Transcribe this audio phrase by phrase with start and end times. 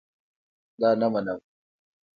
[0.81, 1.39] دا نه منم